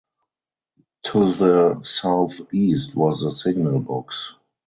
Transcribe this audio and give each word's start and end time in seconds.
To 1.03 1.31
the 1.31 1.81
southeast 1.83 2.95
was 2.95 3.21
the 3.21 3.29
signal 3.29 3.81
box. 3.81 4.33